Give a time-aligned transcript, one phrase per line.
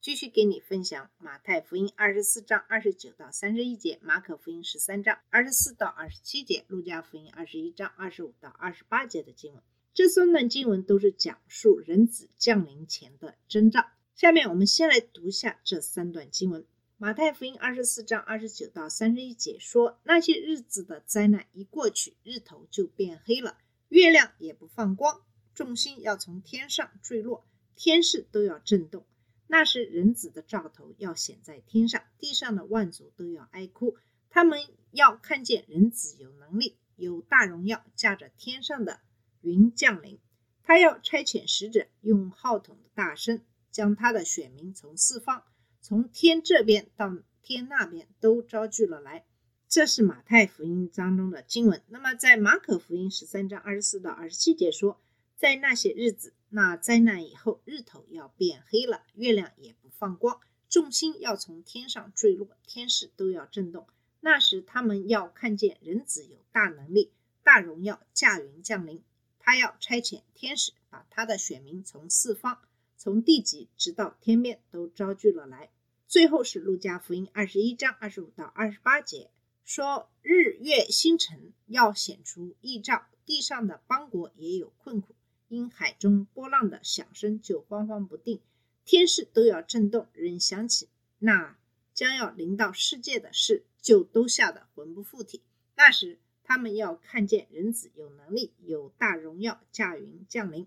[0.00, 9.60] 继续给你分享马太福音二十四章二十九到三十一节，马可福音十三章二十四到二十七节，路加福音二十一章二十五到二十八节的经文。
[9.92, 13.88] 这三段经文都是讲述人子降临前的征兆。
[14.14, 16.64] 下面我们先来读下这三段经文。
[16.96, 25.22] 马太福音二十四章二十九到三十一节说，那些日子的灾难一过去，日头就变黑了，月亮也不放光，
[25.56, 29.04] 众星要从天上坠落，天势都要震动。
[29.50, 33.96] 那时人子的兆头要显在天上，地上的万族都要哀哭。
[34.30, 34.60] 他们
[34.92, 39.00] 要看见人子有能力，有大荣耀，驾着天上的
[39.40, 40.18] 云降临。
[40.62, 43.40] 他要差遣使者，用号筒的大声，
[43.70, 45.42] 将他的选民从四方，
[45.80, 49.24] 从天这边到天那边都招聚了来。
[49.66, 51.82] 这是马太福音当中的经文。
[51.88, 55.00] 那么在马可福音十三章二十四到二十七节说，
[55.36, 63.86] 在那些日子，那灾难以后，日头要变黑了，月亮也不放光，众星要从天上坠落，天使都要震动。
[64.20, 69.02] 那时，他们要看见人子有大能力、大荣耀，驾云降临。
[69.38, 72.60] 他要差遣天使，把他的选民从四方、
[72.96, 75.70] 从地极直到天边都招聚了来。
[76.06, 79.30] 最后是路加福音二十一章二十五到二十八节，
[79.64, 85.14] 说日月星辰要显出异兆，地上的邦国也有困苦。
[85.48, 88.40] 因海中波浪的响声就慌慌不定，
[88.84, 90.06] 天势都要震动。
[90.12, 91.56] 人想起那
[91.94, 95.42] 将要临到世界的事，就都吓得魂不附体。
[95.74, 100.66] 那时他们要看见人子有能力，有大荣耀，驾云降临。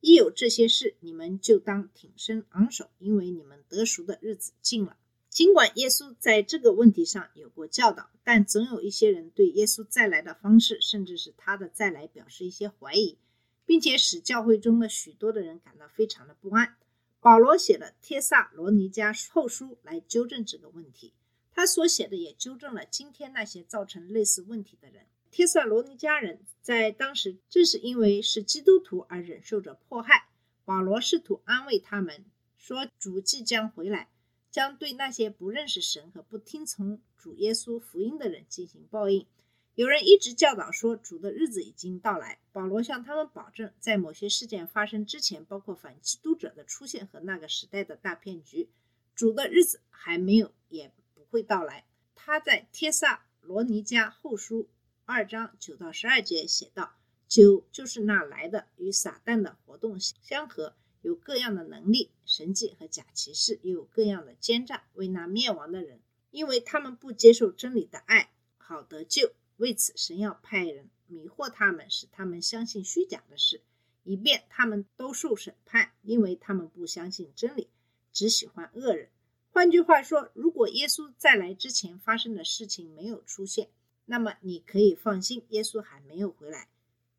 [0.00, 4.96] 一有这些事，你们就当挺身昂首，因为你们得赎的日子近了。
[5.30, 13.18] 尽管耶稣在这个问题上有过教导，但总有一些人对耶稣再来的方式，甚至是他的再来表示一些怀疑。
[13.66, 16.76] 并且使教会中的许多的人感到非常的不安。
[17.20, 21.12] 保罗写了《帖萨罗尼迦后书》来纠正这个问题，
[21.50, 25.06] 他所写的也纠正了今天那些造成类似问题的人。
[25.30, 30.28] 帖萨罗尼迦人在当时正是因为是基督徒而忍受着迫害。
[30.64, 32.24] 保罗试图安慰他们，
[32.56, 34.08] 说主即将回来，
[34.50, 39.26] 将对那些不认识神和不听从主耶稣福音的人进行报应。
[39.76, 42.38] 有人一直教导说，主的日子已经到来。
[42.50, 48.70] 保罗向他们保证，在某些事件发生之前，包括反基督者的出现和那个时代的大骗局，
[49.14, 51.84] 主的日子还没有，也不会到来。
[52.14, 54.62] 他在《帖萨罗尼迦后书》
[55.04, 56.94] 二章九到十二节写道
[57.28, 66.00] ：“九就是那来的，与撒旦的活动相合，有各样的能力、神迹和假骑士，又有各样的奸诈，为那灭亡的人，
[66.30, 73.62] 因为他们不接受真理的爱，好得救。”为此，神要派人迷惑他们，使他们相信虚假的事，
[74.04, 77.68] 以便他们都受审判，因为他们不相信真理，
[78.12, 79.08] 只喜欢恶人。
[79.50, 83.70] 换句话说，如果耶稣再来之前发生的事情没有出现，
[84.04, 86.68] 那么你可以放心，耶稣还没有回来。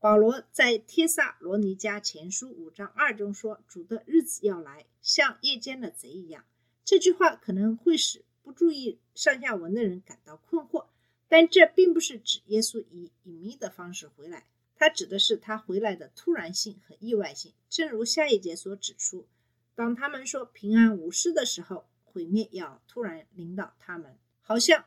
[0.00, 6.44] 保罗在帖萨罗尼迦前书五章二中说：“主的日子要来，像夜间的贼一样。”
[6.84, 10.84] 这句话可能会使不注意上下文的人感到困惑。
[11.28, 14.46] 但这并不是指耶稣以隐秘的方式回来，
[14.76, 17.52] 它指的是他回来的突然性和意外性。
[17.68, 19.26] 正如下一节所指出，
[19.74, 24.84] 当他们说平安无事的时候，毁灭要突然临到他们，好像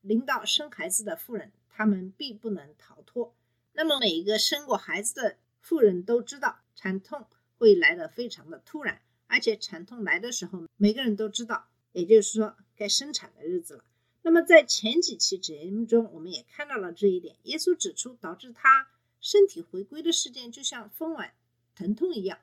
[0.00, 3.34] 临到生孩子的妇人，他们必不能逃脱。
[3.72, 7.26] 那么每一个生过孩子的妇人都知道，产痛
[7.58, 13.84] 会来得非常的突然，而且产痛来的时候，每个人都知道，也就是说该生产的日子了。
[14.26, 17.36] 那么在前几期节目中，我们也看到了这一点。
[17.42, 18.88] 耶稣指出，导致他
[19.20, 21.34] 身体回归的事件，就像风碗
[21.74, 22.38] 疼痛一样，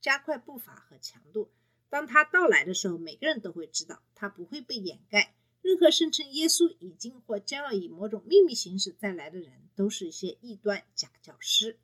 [0.00, 1.50] 加快步伐和强度。
[1.90, 5.34] 当他到来的时候，每个人都会知道，他不会被掩盖。
[5.60, 11.78] 任何声称耶稣已经或将要以某种秘密形式再来的人，都是一些异端假教师。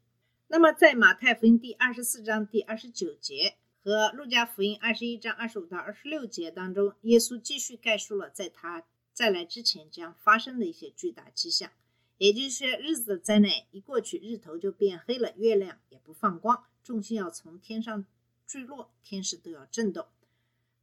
[0.47, 8.87] 那么，在马太福音第二十四章第二十九节和路加福音二十一章二十五到二十六节当中，耶稣继续概述了在他。
[9.15, 11.71] 再来之前将发生的一些巨大迹象，
[12.19, 18.05] 也就是日子的灾难一过去，日头就变黑了，月亮也不放光，重心要从天上
[18.45, 20.07] 坠落，天势都要震动。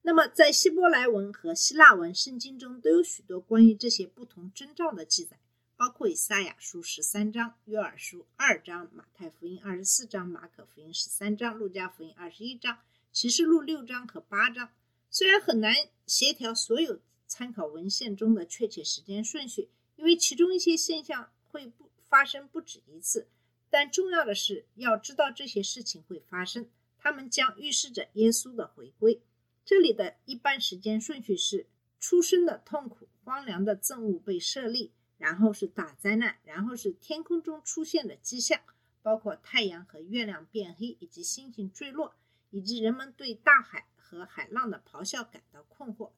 [0.03, 5.37] 那么，在希伯来文和希腊文圣经中都有许多关于这些不同征兆的记载，
[5.75, 12.79] 包括以赛亚书十三章、约珥书二章、马太福音二十四章、马可福音十三章、路加福音二十一章、
[13.11, 14.69] 启示录六章和八章。
[15.09, 15.75] 虽然很难
[16.07, 16.99] 协调所有
[17.31, 23.29] 参考文献中的确切时间顺序，因为其中一些现象会不发生不止一次，
[23.69, 29.21] 但重要的是要知道这些事情会发生，它们将预示着耶稣的回归。
[29.63, 31.67] 这里的一般时间顺序是：
[32.01, 38.59] 出生的痛苦、荒凉的憎恶被设立，然后是大灾难，然后是天空中出现的迹象，
[39.01, 42.13] 包括太阳和月亮变黑，以及星星坠落，
[42.49, 46.11] 以及人们对大海和海浪的咆哮感到困惑。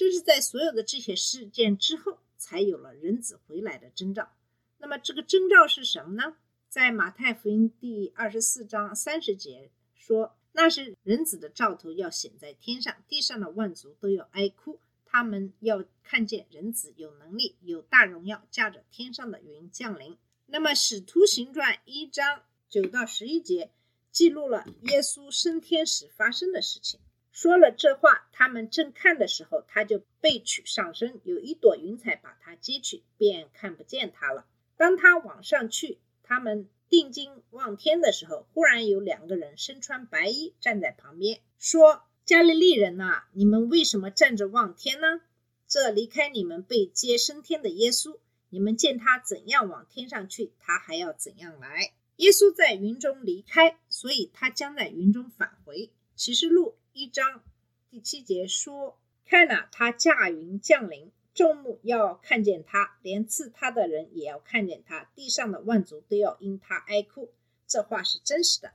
[0.00, 4.32] 这是在所有的这些事件之后，才有了人子回来的征兆。
[4.78, 6.38] 那么这个征兆是什么呢？
[6.70, 10.34] 在马太福音第二十四章三十节说。
[10.52, 14.80] 那是人子的兆头要显在天上，地上的万族都要哀哭。
[15.04, 20.16] 他们要看见人子有能力、有大荣耀，驾着天上的云降临。
[20.46, 23.70] 那么，《使徒行传》一章九到十一节
[24.10, 26.98] 记录了耶稣升天时发生的事情。
[27.32, 34.46] 说了这话，他们正看的时候，他就被取上身，有一朵云彩把他接去，便看不见他了。
[34.76, 36.68] 当他往上去，他们。
[36.90, 45.20] 定睛望天的时候，忽然有两个人身穿白衣站在旁边，说：“加利利人呐，你们为什么站着望天呢？
[45.68, 48.18] 这离开你们被接升天的耶稣，
[48.48, 51.92] 你们见他怎样往天上去，他还要怎样来。
[52.16, 55.92] 耶稣在云中离开，所以他将在云中返回。
[56.16, 57.42] 启示录一章
[57.88, 67.32] 第七节说：看哪，他驾云降临。”众目要看见他，连刺他的人也要看见他，地上的万族都要因他哀哭。
[67.66, 68.74] 这话是真实的。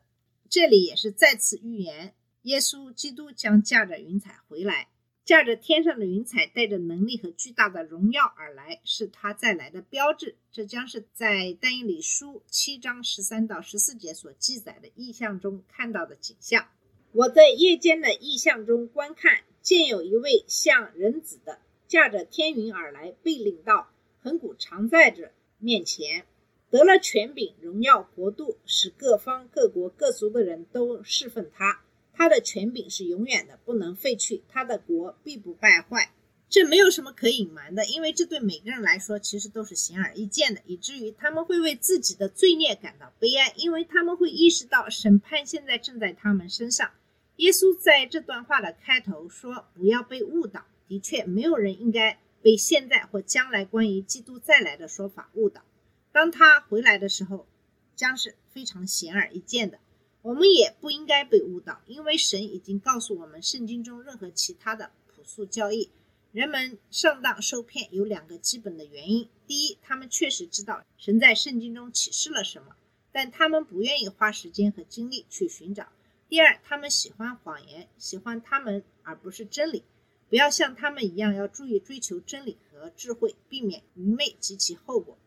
[0.50, 4.90] 这里也是再次预言，耶稣基督将驾着云彩回来，
[5.24, 10.36] 驾着天上的云彩，带着能力和巨大的荣耀而来，是他再来的标志。
[10.52, 16.68] 这将是在但以理书七章十三到十四节所记载的意象中看到的景象。
[17.16, 21.60] 我在夜间的意象中观看，见有一位像人子的。
[21.88, 23.90] 驾着天云而来，被领到
[24.20, 26.26] 恒古常在者面前，
[26.70, 31.82] 得了权柄、荣耀、国度，使各方各国各族的人都侍奉他。
[32.12, 36.12] 他的权柄是永远的，不能废去；他的国必不败坏。
[36.50, 46.92] 这没有什么可隐瞒的，因为这对每个人来说其实都是显而易见的，以至于他们会为自己的罪孽感到悲哀，因为他们会意识到审判现在正在他们身上。
[47.38, 55.64] 耶稣在这段话的开头说：“不要被误导。”的确，没有人应该被现在或将来关于基督再来的说法误导。
[56.12, 57.48] 当他回来的时候，
[57.96, 59.80] 将是非常显而易见的。
[60.22, 65.90] 我们也不应该被误导，因为神已经告诉我们，圣经中任何其他的朴素教义，
[66.32, 72.76] 人们上当受骗有两个基本的原因：第一，他们确实知道神在圣经中启示了什么，
[73.12, 75.86] 但他们不愿意花时间和精力去寻找；
[76.28, 79.84] 第二，他们喜欢谎言，喜欢他们而不是真理。
[80.28, 85.18] 不要像他们一样，要注意追求真理和智慧，避免愚昧及其后果。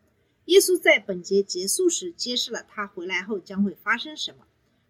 [0.45, 4.45] 耶稣在本节结束时揭示了他回来后将会发生什么，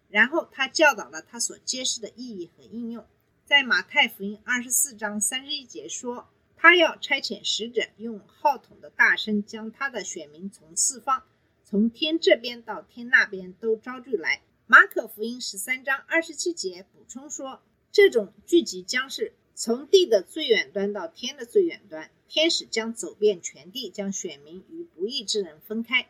[0.08, 3.06] 然后他教导了他所揭示的意义和应用。
[3.44, 11.22] 在马太福音二十四章三十一节说，他要差遣使者，用号筒的大声，将他的选民从四方，
[11.64, 14.42] 从天这边到天那边都招聚来。
[14.70, 17.60] 马可福音十三章二十七节补充说，
[17.90, 19.32] 这种聚集将是。
[19.52, 26.08] 从地的最远端到天的最远端，天使将走遍全地，将选民与不义之人分开。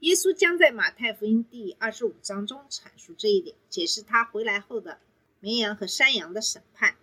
[0.00, 4.98] 耶稣将在马太福音第二十五章中阐述这一点，解释他回来后的
[5.40, 6.96] 绵羊和山羊的审判。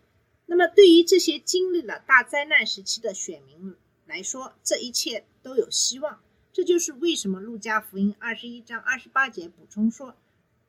[0.46, 6.22] 那么，对于这些经历了大灾难时期的选民来说，这一切都有希望。
[6.53, 10.15] 这就是为什么路加福音二十一章二十八节补充说，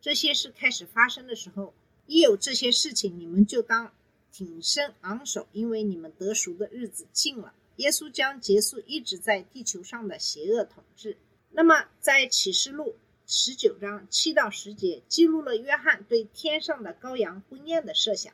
[0.02, 1.72] 这些事开始发生的时候，
[2.06, 3.90] 一有这些事情，你们就当。
[4.34, 7.52] 挺身昂首，因为你们得赎的日子近了。
[7.76, 11.18] 耶稣将结束一直在地球上的邪恶统治。
[11.50, 18.32] 那么，在启示录十九章七到十节记录了约翰对天上的羔羊婚宴的设想。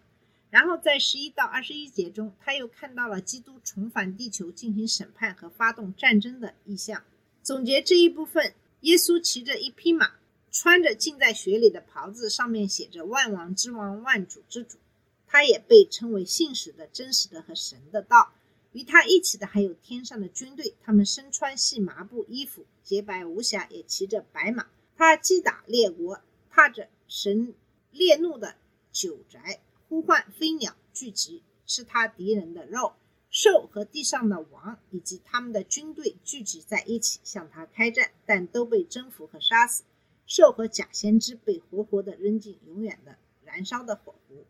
[0.51, 7.03] 然后在十一到二十一节中，他又看到了基督重返地球进行审判和发动战争的意象。
[7.43, 10.13] 总结这一部分，耶稣骑着一匹马，
[10.51, 14.79] 穿着浸在血里的袍子，上面写着“万王之王，万主之主”。
[15.27, 18.33] 他也被称为信使的、真实的和神的道。
[18.73, 24.67] 与他一起的还有天上的军队，他们身穿细麻布衣服，洁白无瑕，也骑着白马。
[24.97, 27.55] 他击打列国，踏着神
[27.91, 28.57] 烈怒的
[28.91, 31.43] 酒宅，呼唤飞鸟聚集。
[31.67, 32.95] 吃他敌人的肉。
[33.31, 39.83] 兽和地上的王以及他们的军队聚集在一起向他开战，但都被征服和杀死。
[40.29, 44.45] 兽和假先知被活活地扔进永远的燃烧的火湖。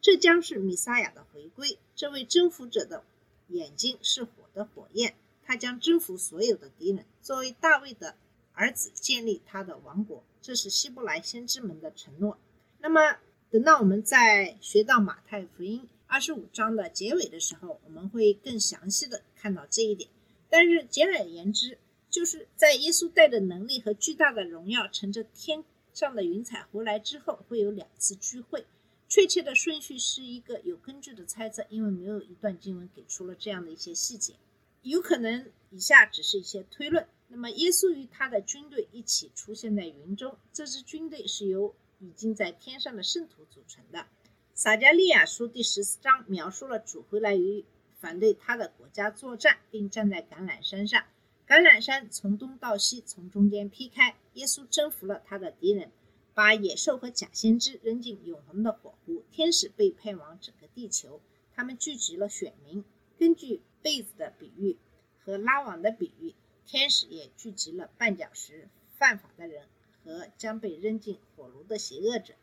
[0.00, 1.78] 这将是米撒亚的回归。
[1.94, 3.04] 这位征服者的
[3.48, 8.16] 眼睛是火的火焰，他将征服所有的敌人，作为大卫的
[8.52, 10.22] 儿子建立他的王国。
[10.40, 12.38] 这是希伯来先知们的承诺。
[12.78, 13.18] 那么，
[13.50, 15.88] 等到我们在学到马太福音。
[16.06, 20.08] 二十五章的结尾的时候，我们会更详细的看到这一点。
[20.48, 21.78] 但是简而言之，
[22.14, 28.64] 就是在耶稣带着能力和巨大的荣耀，乘着天上的云彩回来之后，会有两次聚会。
[29.08, 34.34] 确切的顺序是一个有根据的猜测，因为没有一段经文给出了这样的一些细节，
[34.82, 37.04] 有可能以下只是一些推论。
[37.26, 44.06] 那么，耶稣与他的军队一起出现在云中，这支军队是由已经在天上的圣徒组成的。
[44.54, 47.64] 撒加利亚书第十四章描述了主回来与
[47.98, 51.02] 反对他的国家作战，并站在橄榄山上。
[51.46, 55.92] 橄榄山从东到西从中间劈开，耶稣征服了他的敌人，
[56.32, 59.22] 把野兽和假先知扔进永恒的火湖。
[59.30, 61.20] 天使被派往整个地球，
[61.54, 62.82] 他们聚集了选民。
[63.18, 64.78] 根据被子的比喻
[65.22, 66.34] 和拉网的比喻，
[66.66, 69.68] 天使也聚集了绊脚石、犯法的人
[70.02, 72.34] 和将被扔进火炉的邪恶者。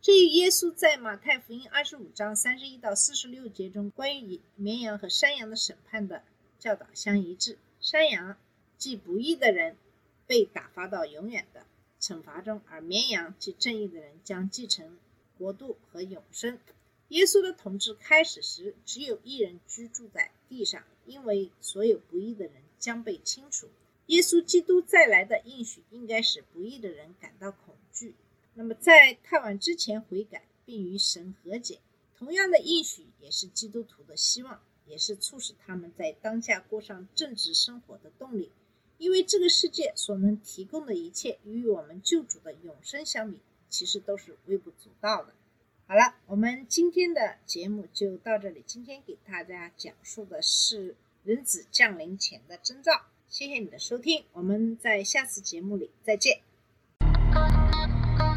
[0.00, 6.22] 这与耶稣在马太福音二十五章三十一到四十六节中关于绵羊和山羊的审判的
[6.58, 7.58] 教导相一致。
[7.80, 8.36] 山羊
[8.78, 9.76] 即不义的人
[10.26, 11.66] 被打发到永远的
[12.00, 14.98] 惩罚中，而绵羊即正义的人将继承
[15.38, 16.58] 国度和永生。
[17.08, 23.68] 耶稣的统治开始时，只有一人居住在地上，因为所有不义的人将被清除。
[24.06, 28.14] 耶稣基督再来的应许应该使不义的人感到恐惧。
[28.54, 31.78] 那么，在太晚之前悔改，并与神和解，
[32.16, 38.50] 同样的应许也是基督徒的希望，也是促使他们在当下过上正直生活的动力。
[38.98, 43.38] 因为这个世界所能提供的一切，与我们救主的永生相比，
[43.68, 45.34] 其实都是微不足道的。
[45.86, 48.64] 好了，我们今天的节目就到这里。
[48.66, 53.06] 今天给大家讲述的是人子降临前的征兆。
[53.28, 56.40] 谢谢你的收听，我们在下次节目里再见。